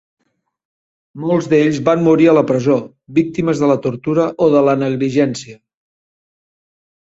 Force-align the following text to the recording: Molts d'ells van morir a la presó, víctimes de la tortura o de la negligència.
Molts 1.25 1.49
d'ells 1.51 1.77
van 1.89 2.01
morir 2.07 2.25
a 2.31 2.35
la 2.37 2.43
presó, 2.53 2.79
víctimes 3.19 3.63
de 3.65 3.71
la 3.73 3.77
tortura 3.85 4.27
o 4.47 4.51
de 4.57 4.67
la 4.71 4.77
negligència. 4.87 5.59